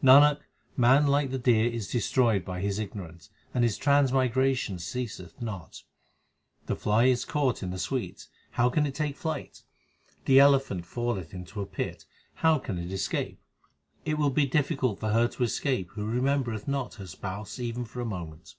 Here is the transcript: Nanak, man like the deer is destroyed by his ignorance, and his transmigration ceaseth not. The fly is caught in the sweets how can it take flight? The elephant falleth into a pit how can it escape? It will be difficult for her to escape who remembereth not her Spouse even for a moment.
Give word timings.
Nanak, 0.00 0.38
man 0.76 1.08
like 1.08 1.32
the 1.32 1.36
deer 1.40 1.66
is 1.68 1.90
destroyed 1.90 2.44
by 2.44 2.60
his 2.60 2.78
ignorance, 2.78 3.28
and 3.52 3.64
his 3.64 3.76
transmigration 3.76 4.78
ceaseth 4.78 5.42
not. 5.42 5.82
The 6.66 6.76
fly 6.76 7.06
is 7.06 7.24
caught 7.24 7.60
in 7.60 7.72
the 7.72 7.78
sweets 7.80 8.28
how 8.52 8.70
can 8.70 8.86
it 8.86 8.94
take 8.94 9.16
flight? 9.16 9.64
The 10.26 10.38
elephant 10.38 10.86
falleth 10.86 11.34
into 11.34 11.60
a 11.60 11.66
pit 11.66 12.04
how 12.34 12.60
can 12.60 12.78
it 12.78 12.92
escape? 12.92 13.40
It 14.04 14.16
will 14.16 14.30
be 14.30 14.46
difficult 14.46 15.00
for 15.00 15.08
her 15.08 15.26
to 15.26 15.42
escape 15.42 15.88
who 15.94 16.06
remembereth 16.06 16.68
not 16.68 16.94
her 16.94 17.06
Spouse 17.08 17.58
even 17.58 17.84
for 17.84 18.00
a 18.00 18.04
moment. 18.06 18.54